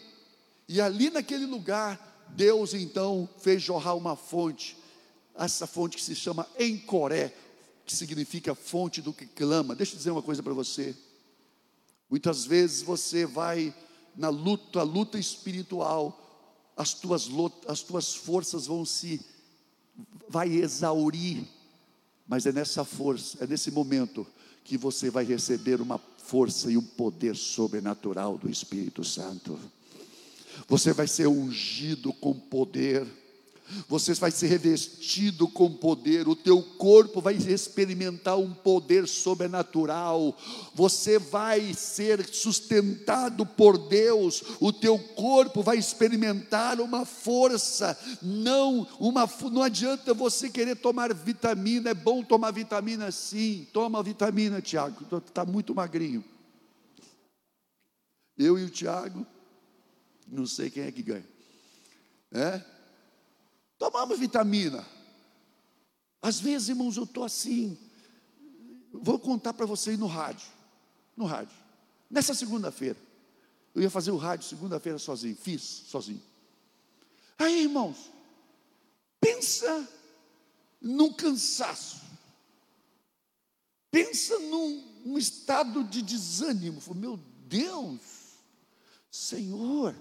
[0.68, 4.78] e ali naquele lugar, Deus então fez jorrar uma fonte,
[5.34, 7.34] essa fonte que se chama Encoré,
[7.88, 9.74] que significa fonte do que clama.
[9.74, 10.94] Deixa eu dizer uma coisa para você.
[12.10, 13.74] Muitas vezes você vai
[14.14, 17.30] na luta, a luta espiritual, as tuas,
[17.66, 19.22] as tuas forças vão se
[20.28, 21.48] vai exaurir,
[22.28, 24.28] mas é nessa força, é nesse momento
[24.66, 29.58] que você vai receber uma força e um poder sobrenatural do Espírito Santo.
[30.68, 33.08] Você vai ser ungido com poder
[33.88, 40.38] você vai ser revestido com poder, o teu corpo vai experimentar um poder sobrenatural,
[40.74, 49.28] você vai ser sustentado por Deus, o teu corpo vai experimentar uma força, não uma
[49.52, 55.46] não adianta você querer tomar vitamina, é bom tomar vitamina sim, toma vitamina, Tiago, está
[55.46, 56.24] muito magrinho.
[58.38, 59.26] Eu e o Tiago,
[60.28, 61.26] não sei quem é que ganha.
[62.32, 62.62] É?
[63.78, 64.86] Tomamos vitamina.
[66.22, 67.78] Às vezes, irmãos, eu estou assim.
[68.92, 70.48] Vou contar para vocês no rádio.
[71.16, 71.56] No rádio.
[72.10, 72.98] Nessa segunda-feira.
[73.76, 75.36] Eu ia fazer o rádio segunda-feira sozinho.
[75.36, 76.22] Fiz sozinho.
[77.38, 78.10] Aí, irmãos,
[79.20, 79.88] pensa
[80.82, 82.02] num cansaço.
[83.92, 86.82] Pensa num, num estado de desânimo.
[86.96, 88.02] Meu Deus,
[89.12, 89.96] Senhor,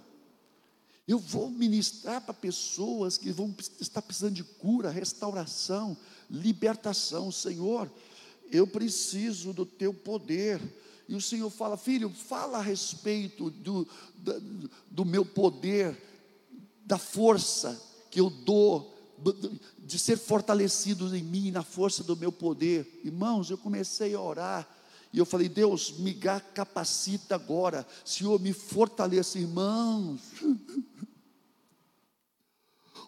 [1.06, 5.96] eu vou ministrar para pessoas que vão estar precisando de cura, restauração,
[6.28, 7.30] libertação.
[7.30, 7.90] Senhor,
[8.50, 10.60] eu preciso do teu poder.
[11.08, 13.86] E o Senhor fala, filho, fala a respeito do,
[14.16, 15.96] do, do meu poder,
[16.84, 17.80] da força
[18.10, 18.92] que eu dou,
[19.78, 23.00] de ser fortalecido em mim, na força do meu poder.
[23.04, 24.75] Irmãos, eu comecei a orar.
[25.16, 30.20] E eu falei, Deus, me capacita agora, Senhor, me fortaleça, irmãos.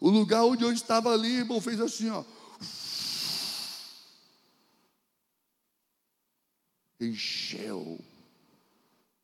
[0.00, 2.22] O lugar onde eu estava ali, irmão, fez assim, ó.
[7.00, 7.98] Encheu.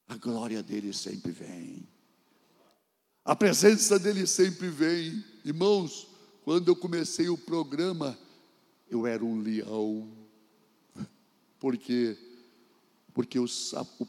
[0.09, 1.87] A glória dele sempre vem.
[3.25, 5.25] A presença dele sempre vem.
[5.45, 6.09] Irmãos,
[6.43, 8.19] quando eu comecei o programa,
[8.91, 10.13] eu era um leão.
[11.61, 12.19] Porque
[13.15, 13.47] porque o,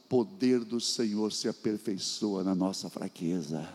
[0.09, 3.71] poder do Senhor se aperfeiçoa na nossa fraqueza.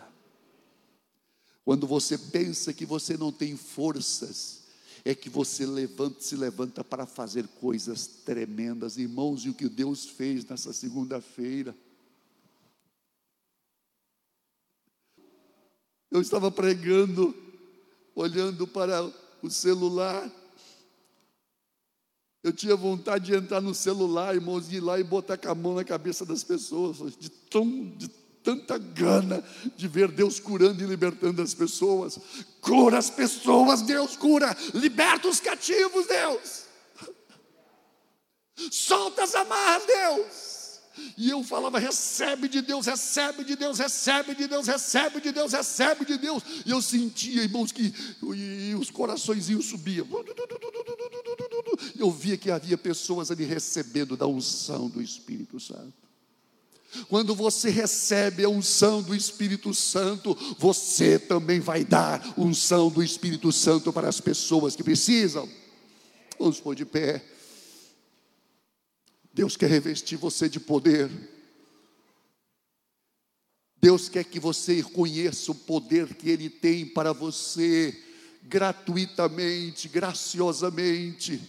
[1.65, 4.65] Quando você pensa que você não tem forças,
[5.05, 10.05] é que você levanta, se levanta para fazer coisas tremendas, irmãos, e o que Deus
[10.05, 11.77] fez nessa segunda-feira.
[16.11, 17.33] Eu estava pregando,
[18.17, 19.09] olhando para
[19.41, 20.29] o celular,
[22.43, 25.55] eu tinha vontade de entrar no celular, irmãos, de ir lá e botar com a
[25.55, 28.09] mão na cabeça das pessoas, de, tão, de
[28.43, 29.45] tanta gana
[29.77, 32.19] de ver Deus curando e libertando as pessoas.
[32.61, 34.57] Cura as pessoas, Deus cura.
[34.73, 36.65] Liberta os cativos, Deus.
[38.71, 40.51] Solta as amarras, Deus.
[41.17, 45.53] E eu falava: recebe de Deus, recebe de Deus, recebe de Deus, recebe de Deus,
[45.53, 46.43] recebe de Deus.
[46.67, 47.95] E eu sentia, irmãos, que
[48.35, 50.07] e, e os coraçõezinhos subiam.
[51.99, 56.01] Eu via que havia pessoas ali recebendo da unção do Espírito Santo.
[57.09, 63.53] Quando você recebe a unção do Espírito Santo, você também vai dar unção do Espírito
[63.53, 65.49] Santo para as pessoas que precisam.
[66.39, 67.25] Vamos pôr de pé.
[69.33, 71.11] Deus quer revestir você de poder.
[73.81, 77.99] Deus quer que você conheça o poder que Ele tem para você,
[78.43, 81.41] gratuitamente, graciosamente.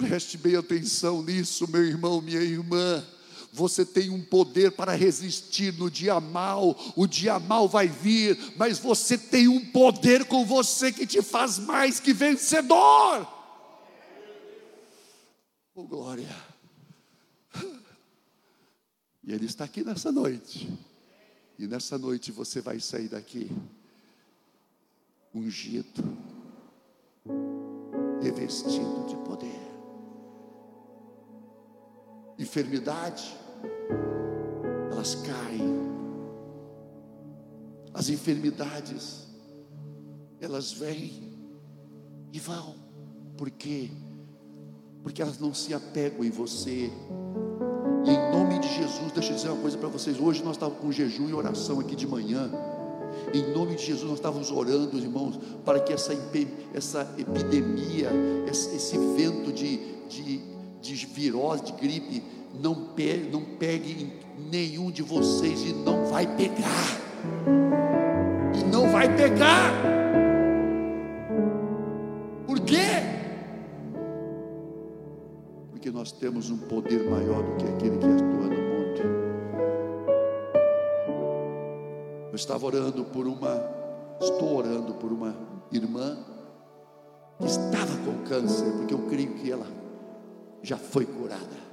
[0.00, 3.06] Preste bem atenção nisso, meu irmão, minha irmã.
[3.52, 8.78] Você tem um poder para resistir no dia mal, o dia mal vai vir, mas
[8.78, 13.28] você tem um poder com você que te faz mais que vencedor.
[15.74, 16.34] Oh, glória.
[19.22, 20.72] E Ele está aqui nessa noite.
[21.58, 23.50] E nessa noite você vai sair daqui
[25.34, 26.02] ungido,
[28.22, 29.69] revestido de poder.
[32.40, 33.36] Enfermidade,
[34.90, 35.90] elas caem.
[37.92, 39.28] As enfermidades,
[40.40, 41.38] elas vêm
[42.32, 42.74] e vão.
[43.36, 43.90] Por quê?
[45.02, 46.90] Porque elas não se apegam em você
[48.04, 50.18] e em nome de Jesus, deixa eu dizer uma coisa para vocês.
[50.18, 52.50] Hoje nós estávamos com jejum e oração aqui de manhã.
[53.34, 56.14] Em nome de Jesus, nós estávamos orando, irmãos, para que essa,
[56.72, 58.10] essa epidemia,
[58.50, 59.78] esse, vento de,
[60.08, 60.38] de,
[60.80, 62.22] de virose, de gripe,
[62.54, 67.00] não pegue, não pegue em nenhum de vocês e não vai pegar.
[68.54, 70.00] E não vai pegar.
[76.00, 79.00] nós temos um poder maior do que aquele que atua no mundo.
[82.32, 83.62] estava orando por uma,
[84.18, 85.36] estou orando por uma
[85.70, 86.16] irmã
[87.38, 89.66] que estava com câncer, porque eu creio que ela
[90.62, 91.70] já foi curada.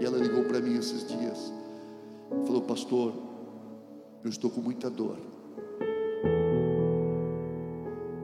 [0.00, 1.52] E ela ligou para mim esses dias,
[2.46, 3.12] falou: Pastor,
[4.24, 5.16] eu estou com muita dor.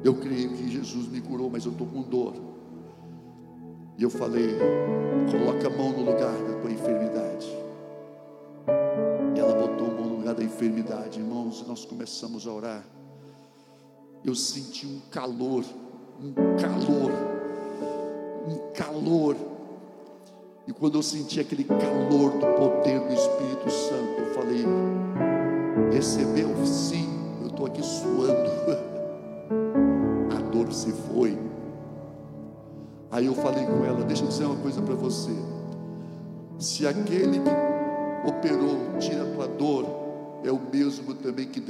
[0.05, 2.35] Eu creio que Jesus me curou, mas eu estou com dor.
[3.97, 4.57] E eu falei:
[5.31, 7.47] coloca a mão no lugar da tua enfermidade.
[9.37, 12.85] E ela botou a mão no lugar da enfermidade, irmãos, e nós começamos a orar.
[14.25, 15.65] Eu senti um calor,
[16.21, 17.38] um calor,
[18.49, 19.37] um calor.
[20.67, 24.65] E quando eu senti aquele calor do poder do Espírito Santo, eu falei:
[25.93, 26.49] recebeu?
[26.67, 27.09] Sim,
[27.43, 28.49] eu estou aqui suando.
[30.37, 31.39] A dor se foi.
[33.11, 35.33] Aí eu falei com ela: Deixa eu dizer uma coisa para você.
[36.59, 39.87] Se aquele que operou tira a tua dor,
[40.45, 41.61] é o mesmo também que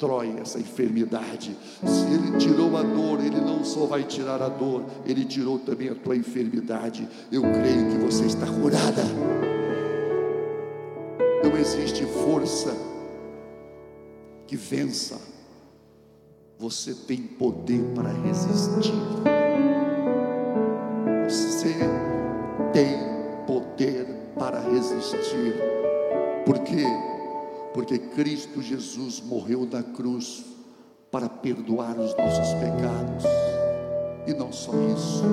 [0.00, 1.54] destrói essa enfermidade.
[1.84, 5.90] Se ele tirou a dor, ele não só vai tirar a dor, ele tirou também
[5.90, 7.06] a tua enfermidade.
[7.30, 9.02] Eu creio que você está curada.
[11.44, 12.74] Não existe força
[14.46, 15.20] que vença.
[16.58, 18.94] Você tem poder para resistir.
[21.28, 21.74] Você
[22.72, 22.98] tem
[23.46, 24.06] poder
[24.38, 25.54] para resistir.
[26.46, 26.86] Por quê?
[27.72, 30.44] Porque Cristo Jesus morreu na cruz
[31.10, 33.24] para perdoar os nossos pecados.
[34.26, 35.24] E não só isso,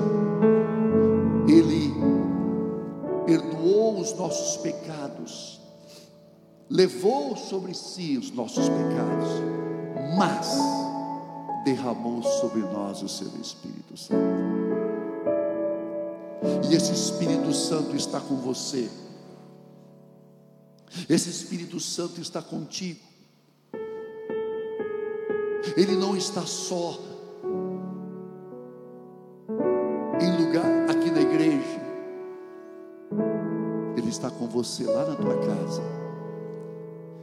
[1.48, 1.92] Ele
[3.26, 5.60] perdoou os nossos pecados,
[6.70, 9.28] levou sobre si os nossos pecados,
[10.16, 10.56] mas
[11.64, 14.38] derramou sobre nós o seu Espírito Santo.
[16.70, 18.88] E esse Espírito Santo está com você.
[21.08, 23.00] Esse Espírito Santo está contigo.
[25.76, 26.98] Ele não está só
[30.20, 31.88] em lugar aqui na igreja.
[33.96, 35.82] Ele está com você lá na tua casa.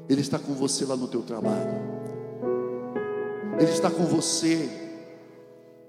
[0.07, 1.95] Ele está com você lá no teu trabalho.
[3.59, 4.69] Ele está com você,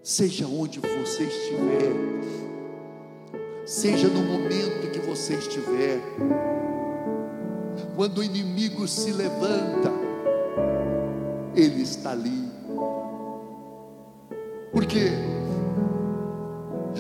[0.03, 1.93] seja onde você estiver,
[3.67, 6.01] seja no momento que você estiver.
[7.97, 9.91] Quando o inimigo se levanta,
[11.55, 12.47] ele está ali.
[14.71, 15.13] Por quê?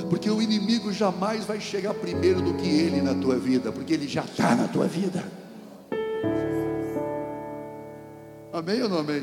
[0.09, 4.09] Porque o inimigo jamais vai chegar primeiro do que ele na tua vida, porque ele
[4.09, 5.23] já está na tua vida.
[8.53, 9.23] Amém ou não amém?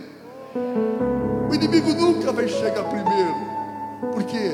[1.49, 3.33] O inimigo nunca vai chegar primeiro.
[4.11, 4.51] Por quê?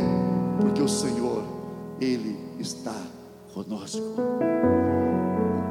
[0.62, 1.44] Porque o Senhor,
[2.00, 2.96] Ele está
[3.54, 4.16] conosco.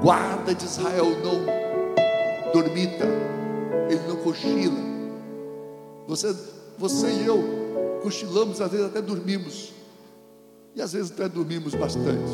[0.02, 3.04] Guarda de Israel não dormita,
[3.88, 4.78] ele não cochila.
[6.06, 6.34] Você,
[6.78, 9.72] você e eu cochilamos, às vezes até dormimos.
[10.74, 12.32] E às vezes até dormimos bastante.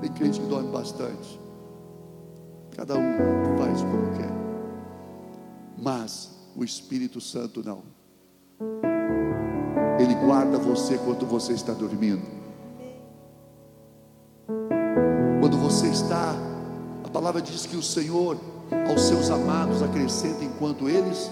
[0.00, 1.38] Tem crente que dorme bastante.
[2.74, 4.32] Cada um faz como quer.
[5.76, 7.82] Mas o Espírito Santo não.
[9.98, 12.22] Ele guarda você quando você está dormindo.
[17.10, 18.38] A palavra diz que o Senhor
[18.88, 21.28] aos seus amados acrescenta enquanto eles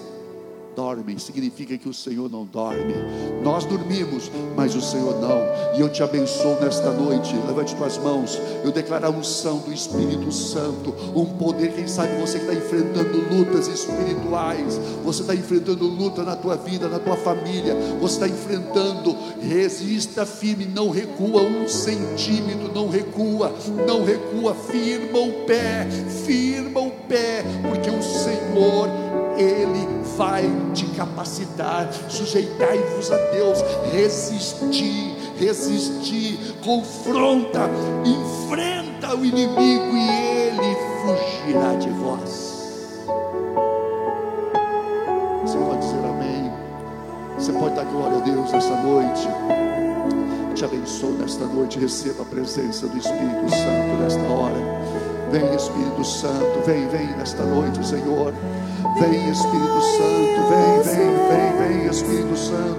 [0.79, 2.95] dormem, significa que o Senhor não dorme.
[3.43, 5.41] Nós dormimos, mas o Senhor não.
[5.77, 7.35] E eu te abençoo nesta noite.
[7.49, 8.41] Levante tuas mãos.
[8.63, 11.73] Eu declaro a unção do Espírito Santo, um poder.
[11.73, 16.87] Quem sabe você que está enfrentando lutas espirituais, você está enfrentando luta na tua vida,
[16.87, 19.17] na tua família, você está enfrentando.
[19.41, 23.53] Resista firme, não recua um centímetro, não recua,
[23.85, 24.55] não recua.
[24.55, 25.89] Firma o pé,
[26.25, 29.87] firma o pé, porque o Senhor ele
[30.17, 31.89] vai te capacitar.
[32.09, 33.59] Sujeitai-vos a Deus,
[33.93, 37.71] resistir, resistir, confronta,
[38.05, 42.49] enfrenta o inimigo e ele fugirá de vós.
[45.43, 46.53] Você pode dizer amém.
[47.39, 49.29] Você pode dar glória a Deus nessa noite.
[50.55, 51.79] Te abençoo nesta noite.
[51.79, 54.79] Receba a presença do Espírito Santo nesta hora.
[55.31, 58.35] Vem Espírito Santo, vem, vem nesta noite, Senhor.
[59.01, 62.79] Vem Espírito Santo, vem, vem, vem, vem Espírito Santo.